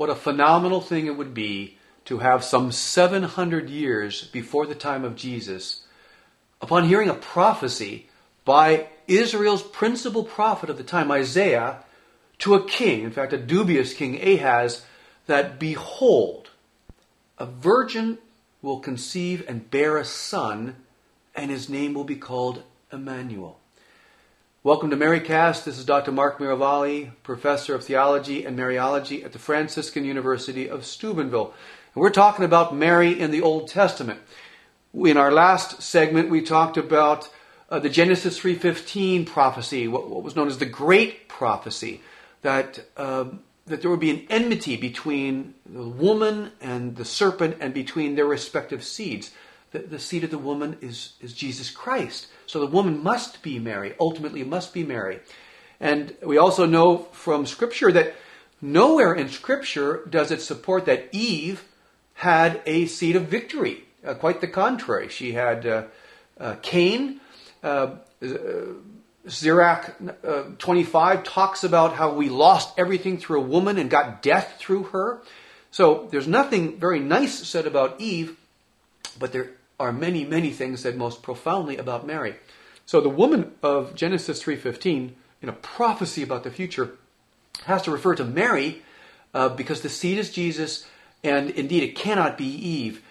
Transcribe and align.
what 0.00 0.08
a 0.08 0.14
phenomenal 0.14 0.80
thing 0.80 1.06
it 1.06 1.18
would 1.18 1.34
be 1.34 1.76
to 2.06 2.20
have 2.20 2.42
some 2.42 2.72
700 2.72 3.68
years 3.68 4.24
before 4.28 4.64
the 4.64 4.74
time 4.74 5.04
of 5.04 5.14
Jesus, 5.14 5.82
upon 6.62 6.88
hearing 6.88 7.10
a 7.10 7.14
prophecy 7.14 8.08
by 8.46 8.86
Israel's 9.06 9.62
principal 9.62 10.24
prophet 10.24 10.70
of 10.70 10.78
the 10.78 10.82
time, 10.82 11.10
Isaiah, 11.10 11.84
to 12.38 12.54
a 12.54 12.66
king, 12.66 13.02
in 13.02 13.10
fact, 13.10 13.34
a 13.34 13.36
dubious 13.36 13.92
king, 13.92 14.18
Ahaz, 14.26 14.86
that 15.26 15.58
behold, 15.58 16.48
a 17.36 17.44
virgin 17.44 18.16
will 18.62 18.80
conceive 18.80 19.44
and 19.46 19.70
bear 19.70 19.98
a 19.98 20.04
son, 20.06 20.76
and 21.36 21.50
his 21.50 21.68
name 21.68 21.92
will 21.92 22.04
be 22.04 22.16
called 22.16 22.62
Emmanuel. 22.90 23.59
Welcome 24.62 24.90
to 24.90 24.96
Marycast. 24.98 25.64
This 25.64 25.78
is 25.78 25.86
Dr. 25.86 26.12
Mark 26.12 26.38
Miravalle, 26.38 27.12
Professor 27.22 27.74
of 27.74 27.82
Theology 27.82 28.44
and 28.44 28.58
Mariology 28.58 29.24
at 29.24 29.32
the 29.32 29.38
Franciscan 29.38 30.04
University 30.04 30.68
of 30.68 30.84
Steubenville. 30.84 31.54
And 31.94 32.02
we're 32.02 32.10
talking 32.10 32.44
about 32.44 32.76
Mary 32.76 33.18
in 33.18 33.30
the 33.30 33.40
Old 33.40 33.68
Testament. 33.68 34.20
In 34.92 35.16
our 35.16 35.32
last 35.32 35.80
segment, 35.80 36.28
we 36.28 36.42
talked 36.42 36.76
about 36.76 37.30
uh, 37.70 37.78
the 37.78 37.88
Genesis 37.88 38.38
3.15 38.38 39.24
prophecy, 39.24 39.88
what, 39.88 40.10
what, 40.10 40.22
was 40.22 40.36
known 40.36 40.48
as 40.48 40.58
the 40.58 40.66
Great 40.66 41.26
Prophecy, 41.26 42.02
that, 42.42 42.84
uh, 42.98 43.24
that 43.64 43.80
there 43.80 43.90
would 43.90 43.98
be 43.98 44.10
an 44.10 44.26
enmity 44.28 44.76
between 44.76 45.54
the 45.64 45.88
woman 45.88 46.52
and 46.60 46.96
the 46.96 47.06
serpent 47.06 47.56
and 47.60 47.72
between 47.72 48.14
their 48.14 48.26
respective 48.26 48.84
seeds. 48.84 49.30
The, 49.72 49.80
the 49.80 49.98
seed 49.98 50.24
of 50.24 50.30
the 50.30 50.38
woman 50.38 50.78
is, 50.80 51.14
is 51.20 51.32
Jesus 51.32 51.70
Christ. 51.70 52.26
So 52.46 52.60
the 52.60 52.66
woman 52.66 53.02
must 53.02 53.42
be 53.42 53.58
Mary, 53.58 53.94
ultimately 54.00 54.42
must 54.44 54.74
be 54.74 54.84
Mary. 54.84 55.20
And 55.78 56.14
we 56.22 56.38
also 56.38 56.66
know 56.66 56.98
from 57.12 57.46
Scripture 57.46 57.92
that 57.92 58.14
nowhere 58.60 59.14
in 59.14 59.28
Scripture 59.28 60.02
does 60.08 60.30
it 60.30 60.42
support 60.42 60.84
that 60.86 61.08
Eve 61.12 61.64
had 62.14 62.60
a 62.66 62.86
seed 62.86 63.16
of 63.16 63.28
victory. 63.28 63.84
Uh, 64.04 64.14
quite 64.14 64.40
the 64.40 64.48
contrary. 64.48 65.08
She 65.08 65.32
had 65.32 65.66
uh, 65.66 65.84
uh, 66.38 66.56
Cain. 66.62 67.20
Uh, 67.62 67.96
Sirach 69.26 69.94
uh, 70.26 70.42
25 70.58 71.24
talks 71.24 71.62
about 71.64 71.94
how 71.94 72.14
we 72.14 72.28
lost 72.28 72.72
everything 72.78 73.18
through 73.18 73.40
a 73.40 73.44
woman 73.44 73.78
and 73.78 73.90
got 73.90 74.22
death 74.22 74.56
through 74.58 74.84
her. 74.84 75.20
So 75.70 76.08
there's 76.10 76.26
nothing 76.26 76.78
very 76.78 77.00
nice 77.00 77.46
said 77.46 77.66
about 77.66 78.00
Eve, 78.00 78.36
but 79.18 79.32
there 79.32 79.50
are 79.78 79.92
many, 79.92 80.24
many 80.24 80.50
things 80.50 80.80
said 80.80 80.96
most 80.96 81.22
profoundly 81.22 81.76
about 81.76 82.06
Mary. 82.06 82.36
So 82.86 83.00
the 83.00 83.08
woman 83.08 83.52
of 83.62 83.94
Genesis 83.94 84.42
3:15, 84.42 85.14
in 85.42 85.48
a 85.48 85.52
prophecy 85.52 86.22
about 86.22 86.44
the 86.44 86.50
future, 86.50 86.98
has 87.64 87.82
to 87.82 87.90
refer 87.90 88.14
to 88.14 88.24
Mary 88.24 88.82
uh, 89.32 89.48
because 89.48 89.80
the 89.80 89.88
seed 89.88 90.18
is 90.18 90.30
Jesus, 90.30 90.86
and 91.22 91.50
indeed 91.50 91.82
it 91.82 91.96
cannot 91.96 92.36
be 92.36 92.46
Eve. 92.46 93.02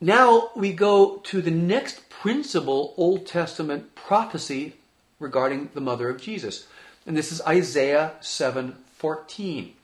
Now 0.00 0.50
we 0.56 0.72
go 0.72 1.16
to 1.24 1.42
the 1.42 1.50
next 1.50 2.08
principal 2.08 2.94
Old 2.96 3.26
Testament 3.26 3.94
prophecy 3.94 4.74
regarding 5.18 5.70
the 5.74 5.80
mother 5.80 6.08
of 6.08 6.20
Jesus, 6.20 6.66
and 7.06 7.16
this 7.16 7.32
is 7.32 7.42
Isaiah 7.42 8.12
7:14. 8.20 9.74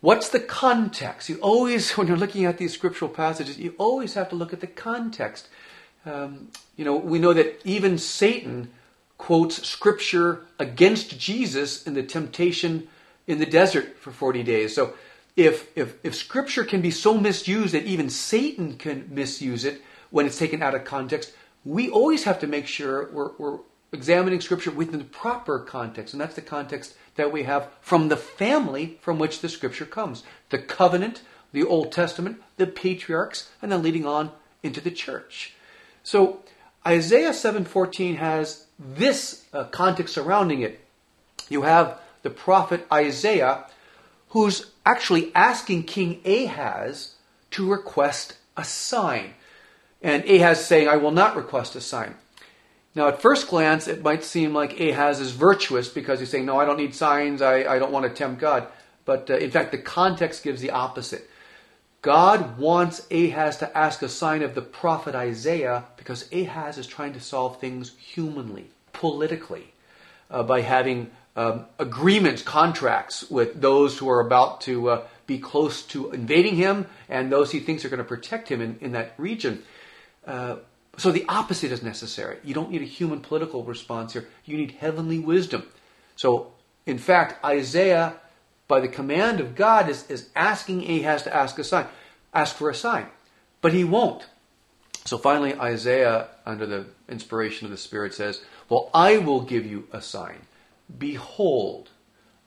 What's 0.00 0.28
the 0.28 0.40
context? 0.40 1.28
You 1.28 1.36
always, 1.36 1.90
when 1.96 2.06
you're 2.06 2.16
looking 2.16 2.44
at 2.44 2.58
these 2.58 2.74
scriptural 2.74 3.10
passages, 3.10 3.58
you 3.58 3.74
always 3.78 4.14
have 4.14 4.28
to 4.30 4.36
look 4.36 4.52
at 4.52 4.60
the 4.60 4.66
context. 4.66 5.48
Um, 6.04 6.48
you 6.76 6.84
know, 6.84 6.96
we 6.96 7.18
know 7.18 7.32
that 7.32 7.60
even 7.64 7.98
Satan 7.98 8.70
quotes 9.18 9.66
scripture 9.66 10.44
against 10.58 11.18
Jesus 11.18 11.86
in 11.86 11.94
the 11.94 12.02
temptation 12.02 12.88
in 13.26 13.38
the 13.38 13.46
desert 13.46 13.98
for 13.98 14.12
40 14.12 14.42
days. 14.42 14.74
So 14.74 14.94
if, 15.36 15.68
if, 15.76 15.96
if 16.04 16.14
scripture 16.14 16.64
can 16.64 16.80
be 16.80 16.90
so 16.90 17.18
misused 17.18 17.74
that 17.74 17.84
even 17.84 18.08
Satan 18.08 18.76
can 18.76 19.08
misuse 19.10 19.64
it 19.64 19.82
when 20.10 20.26
it's 20.26 20.38
taken 20.38 20.62
out 20.62 20.74
of 20.74 20.84
context, 20.84 21.32
we 21.64 21.90
always 21.90 22.24
have 22.24 22.38
to 22.40 22.46
make 22.46 22.66
sure 22.66 23.10
we're, 23.10 23.32
we're 23.38 23.58
examining 23.92 24.40
scripture 24.40 24.70
within 24.70 24.98
the 24.98 25.04
proper 25.04 25.58
context. 25.58 26.14
And 26.14 26.20
that's 26.20 26.36
the 26.36 26.42
context 26.42 26.94
that 27.16 27.32
we 27.32 27.44
have 27.44 27.68
from 27.80 28.08
the 28.08 28.16
family 28.16 28.98
from 29.00 29.18
which 29.18 29.40
the 29.40 29.48
scripture 29.48 29.86
comes 29.86 30.22
the 30.50 30.58
covenant, 30.58 31.22
the 31.52 31.64
Old 31.64 31.90
Testament, 31.92 32.42
the 32.56 32.66
patriarchs, 32.66 33.50
and 33.60 33.72
then 33.72 33.82
leading 33.82 34.06
on 34.06 34.30
into 34.62 34.80
the 34.80 34.90
church. 34.90 35.54
So 36.02 36.40
Isaiah 36.86 37.30
7:14 37.30 38.16
has 38.16 38.66
this 38.78 39.44
uh, 39.52 39.64
context 39.64 40.14
surrounding 40.14 40.60
it. 40.60 40.80
You 41.48 41.62
have 41.62 41.98
the 42.22 42.30
prophet 42.30 42.86
Isaiah 42.92 43.66
who's 44.30 44.70
actually 44.84 45.34
asking 45.34 45.84
King 45.84 46.20
Ahaz 46.24 47.14
to 47.52 47.70
request 47.70 48.36
a 48.56 48.64
sign. 48.64 49.34
And 50.02 50.24
Ahaz 50.24 50.64
saying, 50.64 50.88
I 50.88 50.96
will 50.96 51.10
not 51.10 51.36
request 51.36 51.74
a 51.74 51.80
sign. 51.80 52.14
Now, 52.96 53.08
at 53.08 53.20
first 53.20 53.48
glance, 53.48 53.88
it 53.88 54.02
might 54.02 54.24
seem 54.24 54.54
like 54.54 54.80
Ahaz 54.80 55.20
is 55.20 55.30
virtuous 55.30 55.86
because 55.86 56.18
he's 56.18 56.30
saying, 56.30 56.46
No, 56.46 56.58
I 56.58 56.64
don't 56.64 56.78
need 56.78 56.94
signs, 56.94 57.42
I, 57.42 57.74
I 57.74 57.78
don't 57.78 57.92
want 57.92 58.06
to 58.06 58.10
tempt 58.10 58.40
God. 58.40 58.66
But 59.04 59.30
uh, 59.30 59.36
in 59.36 59.50
fact, 59.50 59.70
the 59.70 59.78
context 59.78 60.42
gives 60.42 60.62
the 60.62 60.70
opposite. 60.70 61.28
God 62.00 62.58
wants 62.58 63.06
Ahaz 63.10 63.58
to 63.58 63.76
ask 63.76 64.00
a 64.00 64.08
sign 64.08 64.42
of 64.42 64.54
the 64.54 64.62
prophet 64.62 65.14
Isaiah 65.14 65.84
because 65.98 66.32
Ahaz 66.32 66.78
is 66.78 66.86
trying 66.86 67.12
to 67.12 67.20
solve 67.20 67.60
things 67.60 67.92
humanly, 67.98 68.70
politically, 68.94 69.74
uh, 70.30 70.42
by 70.42 70.62
having 70.62 71.10
um, 71.36 71.66
agreements, 71.78 72.40
contracts 72.40 73.30
with 73.30 73.60
those 73.60 73.98
who 73.98 74.08
are 74.08 74.20
about 74.20 74.62
to 74.62 74.88
uh, 74.88 75.06
be 75.26 75.38
close 75.38 75.82
to 75.82 76.12
invading 76.12 76.56
him 76.56 76.86
and 77.10 77.30
those 77.30 77.50
he 77.50 77.60
thinks 77.60 77.84
are 77.84 77.90
going 77.90 77.98
to 77.98 78.04
protect 78.04 78.48
him 78.48 78.62
in, 78.62 78.78
in 78.80 78.92
that 78.92 79.12
region. 79.18 79.62
So 80.98 81.12
the 81.12 81.26
opposite 81.28 81.72
is 81.72 81.82
necessary. 81.82 82.38
You 82.42 82.54
don't 82.54 82.70
need 82.70 82.82
a 82.82 82.86
human 82.86 83.20
political 83.20 83.64
response 83.64 84.14
here. 84.14 84.28
You 84.44 84.56
need 84.56 84.72
heavenly 84.72 85.18
wisdom. 85.18 85.64
So, 86.16 86.52
in 86.86 86.98
fact, 86.98 87.44
Isaiah, 87.44 88.14
by 88.66 88.80
the 88.80 88.88
command 88.88 89.40
of 89.40 89.54
God, 89.54 89.88
is, 89.88 90.08
is 90.10 90.30
asking 90.34 90.88
Ahaz 90.88 91.22
to 91.24 91.34
ask 91.34 91.58
a 91.58 91.64
sign, 91.64 91.86
ask 92.32 92.56
for 92.56 92.70
a 92.70 92.74
sign. 92.74 93.06
But 93.60 93.74
he 93.74 93.84
won't. 93.84 94.26
So 95.04 95.18
finally, 95.18 95.54
Isaiah, 95.54 96.28
under 96.44 96.66
the 96.66 96.86
inspiration 97.08 97.66
of 97.66 97.70
the 97.70 97.76
Spirit, 97.76 98.14
says, 98.14 98.42
Well, 98.68 98.90
I 98.92 99.18
will 99.18 99.42
give 99.42 99.66
you 99.66 99.86
a 99.92 100.00
sign. 100.00 100.46
Behold, 100.98 101.90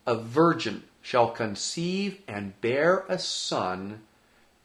a 0.06 0.16
virgin 0.16 0.84
shall 1.02 1.30
conceive 1.30 2.20
and 2.28 2.60
bear 2.62 3.06
a 3.08 3.20
son, 3.20 4.02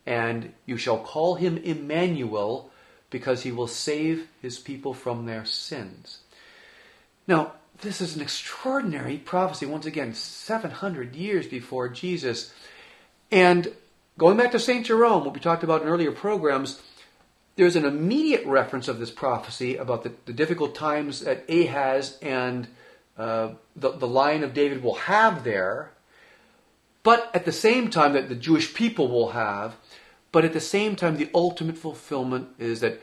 and 0.06 0.52
you 0.66 0.76
shall 0.76 0.98
call 0.98 1.36
him 1.36 1.56
Emmanuel 1.58 2.70
because 3.14 3.44
he 3.44 3.52
will 3.52 3.68
save 3.68 4.26
his 4.42 4.58
people 4.58 4.92
from 4.92 5.24
their 5.24 5.44
sins. 5.44 6.18
Now, 7.28 7.52
this 7.80 8.00
is 8.00 8.16
an 8.16 8.22
extraordinary 8.22 9.18
prophecy, 9.18 9.66
once 9.66 9.86
again, 9.86 10.14
700 10.14 11.14
years 11.14 11.46
before 11.46 11.88
Jesus. 11.88 12.52
And 13.30 13.72
going 14.18 14.36
back 14.36 14.50
to 14.50 14.58
St. 14.58 14.84
Jerome, 14.84 15.24
what 15.24 15.32
we 15.32 15.38
talked 15.38 15.62
about 15.62 15.82
in 15.82 15.86
earlier 15.86 16.10
programs, 16.10 16.82
there's 17.54 17.76
an 17.76 17.84
immediate 17.84 18.44
reference 18.46 18.88
of 18.88 18.98
this 18.98 19.12
prophecy 19.12 19.76
about 19.76 20.02
the, 20.02 20.10
the 20.26 20.32
difficult 20.32 20.74
times 20.74 21.20
that 21.20 21.48
Ahaz 21.48 22.18
and 22.20 22.66
uh, 23.16 23.50
the, 23.76 23.92
the 23.92 24.08
line 24.08 24.42
of 24.42 24.54
David 24.54 24.82
will 24.82 24.96
have 24.96 25.44
there, 25.44 25.92
but 27.04 27.30
at 27.32 27.44
the 27.44 27.52
same 27.52 27.90
time 27.90 28.14
that 28.14 28.28
the 28.28 28.34
Jewish 28.34 28.74
people 28.74 29.06
will 29.06 29.30
have. 29.30 29.76
But 30.32 30.44
at 30.44 30.52
the 30.52 30.58
same 30.58 30.96
time, 30.96 31.16
the 31.16 31.30
ultimate 31.32 31.78
fulfillment 31.78 32.48
is 32.58 32.80
that 32.80 33.00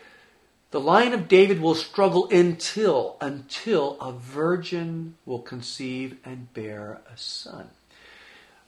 the 0.71 0.79
line 0.79 1.13
of 1.13 1.27
David 1.27 1.61
will 1.61 1.75
struggle 1.75 2.29
until, 2.29 3.17
until 3.19 3.97
a 3.99 4.13
virgin 4.13 5.15
will 5.25 5.39
conceive 5.39 6.17
and 6.23 6.51
bear 6.53 7.01
a 7.13 7.17
son. 7.17 7.69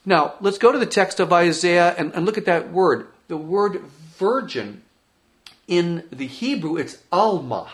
Now, 0.05 0.33
let's 0.41 0.57
go 0.57 0.73
to 0.73 0.77
the 0.77 0.85
text 0.85 1.21
of 1.21 1.31
Isaiah 1.31 1.95
and, 1.97 2.13
and 2.13 2.25
look 2.25 2.37
at 2.37 2.45
that 2.45 2.71
word. 2.71 3.07
The 3.29 3.37
word 3.37 3.81
virgin 4.17 4.81
in 5.67 6.03
the 6.11 6.27
Hebrew, 6.27 6.75
it's 6.75 6.97
Alma. 7.09 7.71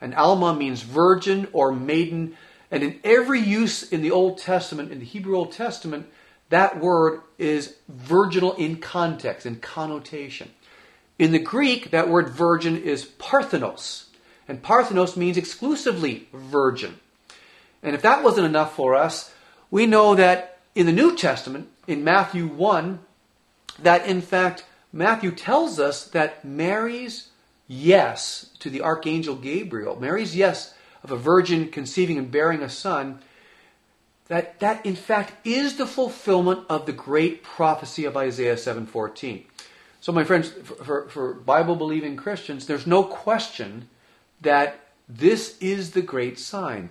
And 0.00 0.14
Alma 0.14 0.54
means 0.54 0.82
virgin 0.82 1.48
or 1.52 1.72
maiden. 1.72 2.36
And 2.70 2.84
in 2.84 3.00
every 3.02 3.40
use 3.40 3.82
in 3.82 4.00
the 4.00 4.12
Old 4.12 4.38
Testament, 4.38 4.92
in 4.92 5.00
the 5.00 5.04
Hebrew 5.04 5.36
Old 5.36 5.50
Testament, 5.50 6.06
that 6.50 6.78
word 6.78 7.22
is 7.36 7.76
virginal 7.88 8.52
in 8.54 8.76
context, 8.76 9.44
in 9.44 9.56
connotation. 9.56 10.52
In 11.22 11.30
the 11.30 11.38
Greek, 11.38 11.92
that 11.92 12.08
word 12.08 12.30
virgin 12.30 12.76
is 12.76 13.04
parthenos. 13.04 14.06
And 14.48 14.60
parthenos 14.60 15.16
means 15.16 15.36
exclusively 15.36 16.26
virgin. 16.32 16.98
And 17.80 17.94
if 17.94 18.02
that 18.02 18.24
wasn't 18.24 18.48
enough 18.48 18.74
for 18.74 18.96
us, 18.96 19.32
we 19.70 19.86
know 19.86 20.16
that 20.16 20.58
in 20.74 20.84
the 20.86 20.90
New 20.90 21.16
Testament, 21.16 21.68
in 21.86 22.02
Matthew 22.02 22.48
1, 22.48 22.98
that 23.78 24.04
in 24.04 24.20
fact, 24.20 24.64
Matthew 24.92 25.30
tells 25.30 25.78
us 25.78 26.08
that 26.08 26.44
Mary's 26.44 27.28
yes 27.68 28.50
to 28.58 28.68
the 28.68 28.82
archangel 28.82 29.36
Gabriel, 29.36 29.94
Mary's 30.00 30.34
yes 30.34 30.74
of 31.04 31.12
a 31.12 31.16
virgin 31.16 31.68
conceiving 31.70 32.18
and 32.18 32.32
bearing 32.32 32.62
a 32.62 32.68
son, 32.68 33.20
that 34.26 34.58
that 34.58 34.84
in 34.84 34.96
fact 34.96 35.34
is 35.46 35.76
the 35.76 35.86
fulfillment 35.86 36.64
of 36.68 36.86
the 36.86 36.92
great 36.92 37.44
prophecy 37.44 38.04
of 38.06 38.16
Isaiah 38.16 38.56
7:14. 38.56 39.44
So, 40.02 40.10
my 40.10 40.24
friends, 40.24 40.50
for, 40.50 40.74
for, 40.84 41.08
for 41.08 41.34
Bible 41.34 41.76
believing 41.76 42.16
Christians, 42.16 42.66
there's 42.66 42.88
no 42.88 43.04
question 43.04 43.88
that 44.40 44.80
this 45.08 45.56
is 45.60 45.92
the 45.92 46.02
great 46.02 46.40
sign. 46.40 46.90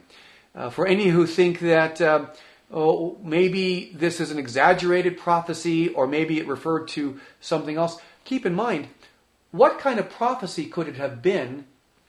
Uh, 0.56 0.70
for 0.70 0.88
any 0.88 1.10
who 1.10 1.28
think 1.28 1.60
that 1.60 2.00
uh, 2.00 2.28
oh, 2.72 3.18
maybe 3.22 3.92
this 3.94 4.22
is 4.22 4.32
an 4.32 4.40
exaggerated 4.40 5.18
prophecy 5.18 5.90
or 5.90 6.08
maybe 6.08 6.40
it 6.40 6.48
referred 6.48 6.88
to 6.88 7.20
something 7.42 7.76
else, 7.76 7.98
keep 8.24 8.46
in 8.46 8.56
mind 8.56 8.88
what 9.52 9.78
kind 9.78 10.00
of 10.00 10.10
prophecy 10.10 10.66
could 10.66 10.88
it 10.88 10.96
have 10.96 11.22
been 11.22 11.66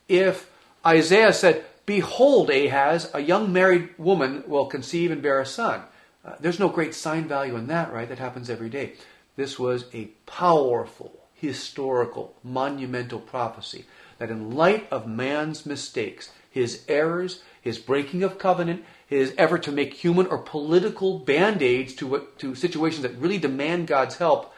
if 0.08 0.48
Isaiah 0.87 1.32
said, 1.32 1.64
Behold, 1.84 2.48
Ahaz, 2.48 3.10
a 3.12 3.19
young 3.19 3.52
married 3.52 3.88
woman 3.98 4.44
will 4.46 4.66
conceive 4.66 5.10
and 5.10 5.20
bear 5.20 5.40
a 5.40 5.46
son. 5.46 5.82
Uh, 6.25 6.34
there's 6.38 6.60
no 6.60 6.69
great 6.69 6.94
sign 6.94 7.26
value 7.26 7.56
in 7.56 7.66
that, 7.66 7.93
right? 7.93 8.08
That 8.08 8.20
happens 8.20 8.48
every 8.48 8.70
day. 8.70 8.93
This 9.37 9.58
was 9.58 9.87
a 9.94 10.06
powerful, 10.26 11.20
historical, 11.34 12.34
monumental 12.43 13.20
prophecy 13.20 13.87
that, 14.19 14.31
in 14.31 14.52
light 14.52 14.87
of 14.90 15.06
man's 15.06 15.64
mistakes, 15.64 16.31
his 16.50 16.84
errors, 16.88 17.43
his 17.61 17.79
breaking 17.79 18.23
of 18.23 18.38
covenant, 18.38 18.84
his 19.06 19.34
effort 19.38 19.62
to 19.64 19.73
make 19.73 19.94
human 19.94 20.26
or 20.26 20.38
political 20.38 21.19
band 21.19 21.62
aids 21.62 21.94
to, 21.94 22.26
to 22.38 22.55
situations 22.55 23.02
that 23.02 23.17
really 23.17 23.38
demand 23.38 23.87
God's 23.87 24.17
help, 24.17 24.52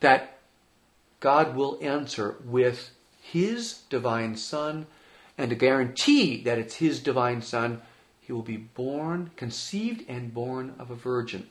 that 0.00 0.38
God 1.20 1.56
will 1.56 1.78
answer 1.80 2.36
with 2.44 2.90
his 3.20 3.82
divine 3.88 4.36
Son 4.36 4.86
and 5.38 5.50
to 5.50 5.56
guarantee 5.56 6.42
that 6.42 6.58
it's 6.58 6.74
his 6.74 6.98
divine 6.98 7.40
son, 7.40 7.80
he 8.20 8.32
will 8.32 8.42
be 8.42 8.56
born, 8.56 9.30
conceived 9.36 10.04
and 10.08 10.34
born 10.34 10.74
of 10.78 10.90
a 10.90 10.96
virgin. 10.96 11.48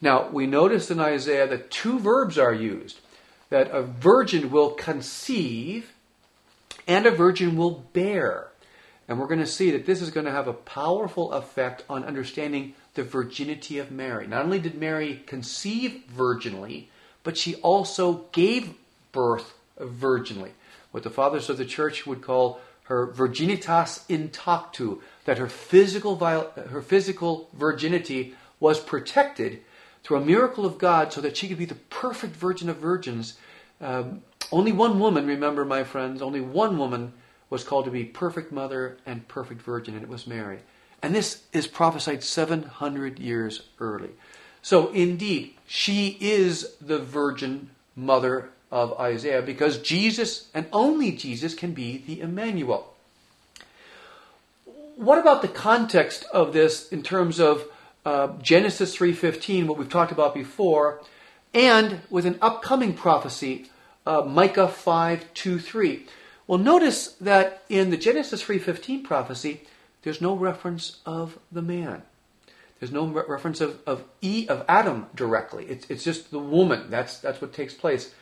Now, 0.00 0.28
we 0.28 0.46
notice 0.46 0.90
in 0.90 1.00
Isaiah 1.00 1.48
that 1.48 1.70
two 1.70 1.98
verbs 1.98 2.38
are 2.38 2.54
used 2.54 3.00
that 3.50 3.70
a 3.70 3.82
virgin 3.82 4.50
will 4.50 4.70
conceive 4.70 5.92
and 6.86 7.06
a 7.06 7.10
virgin 7.10 7.56
will 7.56 7.84
bear. 7.92 8.48
And 9.08 9.18
we're 9.18 9.26
going 9.26 9.40
to 9.40 9.46
see 9.46 9.70
that 9.70 9.86
this 9.86 10.02
is 10.02 10.10
going 10.10 10.26
to 10.26 10.32
have 10.32 10.48
a 10.48 10.52
powerful 10.52 11.32
effect 11.32 11.82
on 11.88 12.04
understanding 12.04 12.74
the 12.94 13.02
virginity 13.02 13.78
of 13.78 13.90
Mary. 13.90 14.26
Not 14.26 14.44
only 14.44 14.58
did 14.58 14.74
Mary 14.74 15.22
conceive 15.26 16.02
virginally, 16.14 16.86
but 17.22 17.36
she 17.36 17.56
also 17.56 18.26
gave 18.32 18.74
birth 19.12 19.54
virginally. 19.80 20.50
What 20.90 21.02
the 21.02 21.10
fathers 21.10 21.48
of 21.48 21.56
the 21.56 21.64
church 21.64 22.06
would 22.06 22.22
call 22.22 22.60
her 22.84 23.06
virginitas 23.06 24.04
in 24.08 24.28
partu, 24.28 25.00
that 25.24 25.38
her 25.38 25.48
physical, 25.48 26.16
her 26.16 26.82
physical 26.82 27.48
virginity 27.52 28.34
was 28.60 28.80
protected 28.80 29.60
through 30.08 30.16
a 30.16 30.24
miracle 30.24 30.64
of 30.64 30.78
God 30.78 31.12
so 31.12 31.20
that 31.20 31.36
she 31.36 31.48
could 31.48 31.58
be 31.58 31.66
the 31.66 31.74
perfect 31.74 32.34
virgin 32.34 32.70
of 32.70 32.78
virgins. 32.78 33.36
Um, 33.78 34.22
only 34.50 34.72
one 34.72 34.98
woman, 34.98 35.26
remember, 35.26 35.66
my 35.66 35.84
friends, 35.84 36.22
only 36.22 36.40
one 36.40 36.78
woman 36.78 37.12
was 37.50 37.62
called 37.62 37.84
to 37.84 37.90
be 37.90 38.04
perfect 38.04 38.50
mother 38.50 38.96
and 39.04 39.28
perfect 39.28 39.60
virgin, 39.60 39.92
and 39.92 40.02
it 40.02 40.08
was 40.08 40.26
Mary. 40.26 40.60
And 41.02 41.14
this 41.14 41.42
is 41.52 41.66
prophesied 41.66 42.24
700 42.24 43.18
years 43.18 43.64
early. 43.80 44.08
So, 44.62 44.88
indeed, 44.92 45.54
she 45.66 46.16
is 46.22 46.74
the 46.80 46.98
virgin 46.98 47.68
mother 47.94 48.48
of 48.72 48.98
Isaiah 48.98 49.42
because 49.42 49.76
Jesus 49.76 50.48
and 50.54 50.64
only 50.72 51.12
Jesus 51.12 51.54
can 51.54 51.74
be 51.74 51.98
the 51.98 52.22
Emmanuel. 52.22 52.94
What 54.96 55.18
about 55.18 55.42
the 55.42 55.48
context 55.48 56.24
of 56.32 56.54
this 56.54 56.88
in 56.88 57.02
terms 57.02 57.38
of 57.38 57.68
uh, 58.08 58.32
Genesis 58.40 58.96
3:15, 58.96 59.66
what 59.66 59.76
we've 59.76 59.90
talked 59.90 60.12
about 60.12 60.32
before, 60.32 61.02
and 61.52 62.00
with 62.08 62.24
an 62.24 62.38
upcoming 62.40 62.94
prophecy, 62.94 63.66
uh, 64.06 64.22
Micah 64.22 64.66
5:2-3? 64.66 66.06
Well, 66.46 66.58
notice 66.58 67.08
that 67.20 67.64
in 67.68 67.90
the 67.90 67.98
Genesis 67.98 68.42
3:15 68.42 69.04
prophecy, 69.04 69.60
there's 70.02 70.22
no 70.22 70.34
reference 70.34 71.00
of 71.04 71.38
the 71.52 71.60
man. 71.60 72.00
There's 72.80 72.92
no 72.92 73.06
re- 73.06 73.24
reference 73.28 73.60
of, 73.60 73.78
of 73.86 74.04
E 74.22 74.46
of 74.48 74.64
Adam 74.66 75.08
directly. 75.14 75.66
It's, 75.66 75.90
it's 75.90 76.04
just 76.04 76.30
the 76.30 76.38
woman. 76.38 76.88
That's 76.88 77.18
that's 77.18 77.42
what 77.42 77.52
takes 77.52 77.74
place. 77.74 78.14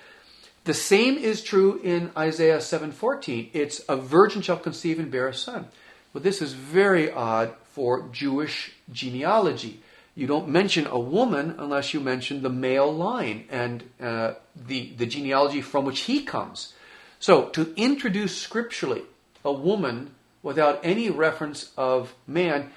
The 0.65 0.75
same 0.75 1.17
is 1.17 1.44
true 1.44 1.79
in 1.85 2.11
Isaiah 2.17 2.59
7:14. 2.59 3.50
It's 3.53 3.83
a 3.88 3.94
virgin 3.94 4.43
shall 4.43 4.59
conceive 4.59 4.99
and 4.99 5.12
bear 5.12 5.29
a 5.29 5.35
son. 5.35 5.69
Well, 6.12 6.25
this 6.25 6.43
is 6.43 6.55
very 6.55 7.09
odd 7.09 7.55
for 7.76 8.08
Jewish 8.11 8.73
genealogy. 8.90 9.82
You 10.14 10.26
don't 10.26 10.49
mention 10.49 10.87
a 10.87 10.99
woman 10.99 11.56
unless 11.58 11.93
you 11.93 12.00
mention 12.00 12.40
the 12.40 12.49
male 12.49 12.90
line 12.90 13.44
and 13.50 13.84
uh, 14.00 14.32
the, 14.56 14.94
the 14.96 15.05
genealogy 15.05 15.61
from 15.61 15.84
which 15.84 16.00
he 16.00 16.23
comes. 16.23 16.73
So, 17.20 17.50
to 17.50 17.75
introduce 17.76 18.34
scripturally 18.34 19.02
a 19.44 19.52
woman 19.52 20.14
without 20.43 20.81
any 20.82 21.11
reference 21.11 21.70
of 21.76 22.14
man, 22.26 22.70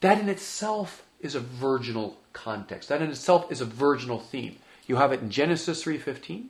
that 0.00 0.18
in 0.18 0.28
itself 0.28 1.04
is 1.20 1.36
a 1.36 1.40
virginal 1.40 2.18
context. 2.32 2.88
That 2.88 3.00
in 3.00 3.10
itself 3.10 3.46
is 3.52 3.60
a 3.60 3.64
virginal 3.64 4.18
theme. 4.18 4.56
You 4.88 4.96
have 4.96 5.12
it 5.12 5.20
in 5.20 5.30
Genesis 5.30 5.84
3:15. 5.84 6.46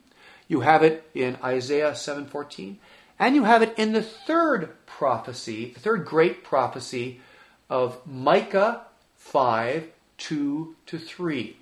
You 0.48 0.60
have 0.60 0.82
it 0.82 1.10
in 1.12 1.36
Isaiah 1.44 1.94
7:14, 1.94 2.78
and 3.18 3.34
you 3.34 3.44
have 3.44 3.60
it 3.60 3.74
in 3.76 3.92
the 3.92 4.02
third 4.02 4.70
prophecy, 4.86 5.72
the 5.74 5.80
third 5.80 6.06
great 6.06 6.42
prophecy 6.42 7.20
of 7.68 7.98
Micah 8.06 8.82
5 9.16 9.88
2 10.18 10.76
to 10.86 10.98
3. 10.98 11.56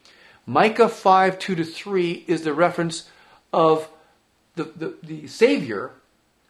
Micah 0.47 0.89
5 0.89 1.39
2 1.39 1.55
to 1.55 1.65
3 1.65 2.25
is 2.27 2.43
the 2.43 2.55
reference 2.55 3.09
of 3.53 3.89
the, 4.57 4.65
the, 4.65 4.95
the 5.03 5.27
Savior 5.27 5.93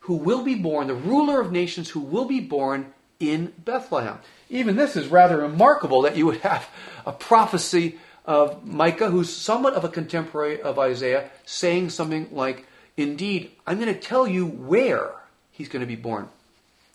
who 0.01 0.15
will 0.15 0.43
be 0.43 0.55
born, 0.55 0.87
the 0.87 0.95
ruler 0.95 1.41
of 1.41 1.53
nations 1.53 1.91
who 1.91 2.01
will 2.01 2.25
be 2.25 2.41
born 2.41 2.93
in 3.21 3.53
Bethlehem. 3.65 4.19
Even 4.49 4.77
this 4.77 4.97
is 4.97 5.09
rather 5.09 5.37
remarkable 5.37 6.03
that 6.03 6.17
you 6.17 6.27
would 6.27 6.41
have 6.41 6.69
a 7.07 7.13
prophecy 7.13 7.99
of 8.25 8.65
Micah, 8.67 9.11
who's 9.11 9.33
somewhat 9.33 9.75
of 9.75 9.85
a 9.85 9.89
contemporary 9.89 10.61
of 10.61 10.79
Isaiah, 10.79 11.31
saying 11.45 11.91
something 11.91 12.29
like, 12.33 12.67
Indeed, 12.97 13.51
I'm 13.67 13.79
going 13.81 13.93
to 13.93 14.01
tell 14.01 14.27
you 14.27 14.47
where 14.47 15.13
he's 15.53 15.69
going 15.69 15.81
to 15.81 15.87
be 15.87 15.97
born. 15.97 16.29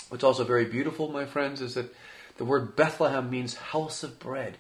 What's 0.10 0.24
also 0.24 0.44
very 0.44 0.66
beautiful, 0.66 1.12
my 1.12 1.26
friends, 1.26 1.62
is 1.62 1.76
that 1.76 1.94
the 2.38 2.46
word 2.46 2.76
Bethlehem 2.76 3.30
means 3.30 3.56
house 3.56 4.04
of 4.04 4.20
bread. 4.20 4.58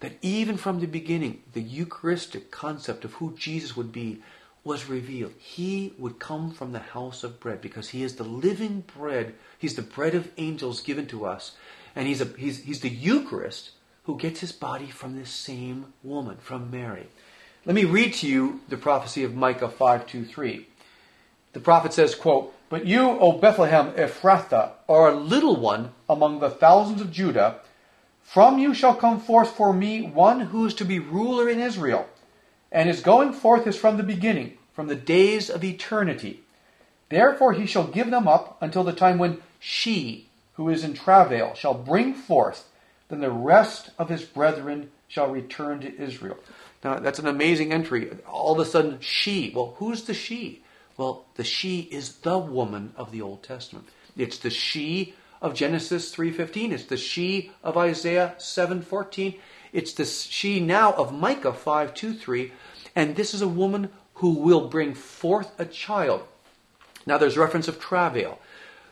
That 0.00 0.12
even 0.22 0.56
from 0.56 0.80
the 0.80 0.86
beginning, 0.86 1.42
the 1.52 1.62
Eucharistic 1.62 2.50
concept 2.50 3.04
of 3.04 3.14
who 3.14 3.34
Jesus 3.36 3.76
would 3.76 3.90
be 3.90 4.22
was 4.64 4.88
revealed. 4.88 5.32
He 5.38 5.92
would 5.98 6.18
come 6.18 6.52
from 6.52 6.72
the 6.72 6.78
house 6.78 7.24
of 7.24 7.40
bread 7.40 7.60
because 7.60 7.88
he 7.88 8.02
is 8.02 8.16
the 8.16 8.24
living 8.24 8.84
bread. 8.96 9.34
He's 9.58 9.74
the 9.74 9.82
bread 9.82 10.14
of 10.14 10.30
angels 10.36 10.80
given 10.82 11.06
to 11.08 11.26
us. 11.26 11.56
And 11.96 12.06
he's, 12.06 12.20
a, 12.20 12.26
he's, 12.26 12.62
he's 12.62 12.80
the 12.80 12.88
Eucharist 12.88 13.72
who 14.04 14.16
gets 14.16 14.40
his 14.40 14.52
body 14.52 14.86
from 14.86 15.16
this 15.16 15.30
same 15.30 15.92
woman, 16.02 16.36
from 16.38 16.70
Mary. 16.70 17.08
Let 17.64 17.74
me 17.74 17.84
read 17.84 18.14
to 18.14 18.28
you 18.28 18.60
the 18.68 18.76
prophecy 18.76 19.24
of 19.24 19.34
Micah 19.34 19.68
5 19.68 20.06
2 20.06 20.24
3. 20.24 20.66
The 21.54 21.60
prophet 21.60 21.92
says, 21.92 22.14
quote, 22.14 22.54
But 22.68 22.86
you, 22.86 23.00
O 23.00 23.32
Bethlehem 23.32 23.92
Ephrathah, 23.92 24.72
are 24.88 25.08
a 25.08 25.14
little 25.16 25.56
one 25.56 25.90
among 26.08 26.40
the 26.40 26.50
thousands 26.50 27.00
of 27.00 27.12
Judah. 27.12 27.60
From 28.22 28.58
you 28.58 28.74
shall 28.74 28.94
come 28.94 29.20
forth 29.20 29.50
for 29.50 29.72
me 29.72 30.02
one 30.02 30.40
who 30.40 30.66
is 30.66 30.74
to 30.74 30.84
be 30.84 30.98
ruler 30.98 31.48
in 31.48 31.60
Israel. 31.60 32.06
And 32.70 32.88
his 32.88 33.00
going 33.00 33.32
forth 33.32 33.66
is 33.66 33.76
from 33.76 33.96
the 33.96 34.02
beginning, 34.02 34.58
from 34.72 34.88
the 34.88 34.94
days 34.94 35.48
of 35.48 35.64
eternity. 35.64 36.42
Therefore 37.08 37.54
he 37.54 37.66
shall 37.66 37.86
give 37.86 38.10
them 38.10 38.28
up 38.28 38.58
until 38.60 38.84
the 38.84 38.92
time 38.92 39.18
when 39.18 39.38
she, 39.58 40.28
who 40.54 40.68
is 40.68 40.84
in 40.84 40.94
travail, 40.94 41.54
shall 41.54 41.74
bring 41.74 42.14
forth 42.14 42.68
then 43.08 43.20
the 43.20 43.30
rest 43.30 43.90
of 43.98 44.08
his 44.08 44.22
brethren 44.24 44.90
shall 45.08 45.30
return 45.30 45.80
to 45.80 46.00
Israel. 46.00 46.36
Now, 46.84 46.98
that's 46.98 47.18
an 47.18 47.26
amazing 47.26 47.72
entry. 47.72 48.10
All 48.26 48.52
of 48.52 48.58
a 48.58 48.70
sudden, 48.70 48.98
she. 49.00 49.52
Well, 49.54 49.74
who's 49.78 50.02
the 50.04 50.14
she? 50.14 50.62
Well, 50.96 51.24
the 51.36 51.44
she 51.44 51.80
is 51.90 52.18
the 52.18 52.38
woman 52.38 52.92
of 52.96 53.10
the 53.10 53.22
Old 53.22 53.42
Testament. 53.42 53.88
It's 54.16 54.38
the 54.38 54.50
she 54.50 55.14
of 55.40 55.54
Genesis 55.54 56.14
3:15. 56.14 56.72
It's 56.72 56.84
the 56.84 56.96
she 56.96 57.52
of 57.62 57.76
Isaiah 57.76 58.34
7:14. 58.38 59.38
It's 59.72 59.92
the 59.92 60.04
she 60.04 60.60
now 60.60 60.92
of 60.92 61.12
Micah 61.12 61.52
5:2-3. 61.52 62.52
And 62.94 63.16
this 63.16 63.34
is 63.34 63.42
a 63.42 63.48
woman 63.48 63.90
who 64.14 64.30
will 64.30 64.68
bring 64.68 64.94
forth 64.94 65.52
a 65.58 65.64
child. 65.64 66.22
Now, 67.06 67.18
there's 67.18 67.38
reference 67.38 67.68
of 67.68 67.80
travail. 67.80 68.38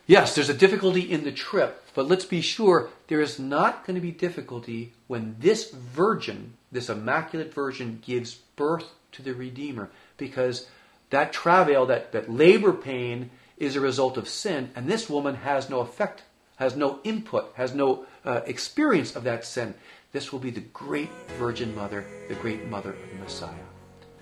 Yes, 0.07 0.35
there's 0.35 0.49
a 0.49 0.55
difficulty 0.55 1.01
in 1.01 1.25
the 1.25 1.33
trip, 1.33 1.83
but 1.95 2.07
let's 2.07 2.25
be 2.25 2.41
sure 2.41 2.91
there 3.09 3.21
is 3.21 3.39
not 3.41 3.85
going 3.85 3.97
to 3.97 4.01
be 4.01 4.13
difficulty 4.13 4.93
when 5.09 5.37
this 5.41 5.71
virgin, 5.71 6.55
this 6.71 6.89
immaculate 6.89 7.53
virgin, 7.53 8.01
gives 8.07 8.37
birth 8.55 8.87
to 9.13 9.23
the 9.23 9.35
Redeemer, 9.35 9.91
because 10.17 10.69
that 11.11 11.33
travail, 11.33 11.87
that, 11.87 12.13
that 12.13 12.31
labor 12.31 12.73
pain, 12.73 13.31
is 13.59 13.75
a 13.75 13.81
result 13.81 14.17
of 14.17 14.29
sin, 14.29 14.71
and 14.77 14.87
this 14.87 15.11
woman 15.11 15.37
has 15.37 15.69
no 15.69 15.81
effect, 15.81 16.23
has 16.57 16.77
no 16.77 17.01
input, 17.05 17.53
has 17.55 17.75
no 17.75 18.07
uh, 18.25 18.41
experience 18.47 19.17
of 19.17 19.25
that 19.25 19.45
sin. 19.45 19.75
This 20.13 20.33
will 20.33 20.41
be 20.41 20.51
the 20.51 20.61
great 20.61 21.11
Virgin 21.39 21.75
Mother, 21.75 22.07
the 22.29 22.35
great 22.35 22.67
Mother 22.67 22.91
of 22.91 23.11
the 23.11 23.17
Messiah. 23.17 23.55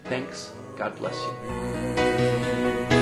Thanks. 0.04 0.52
God 0.76 0.96
bless 0.98 1.16
you. 1.16 2.93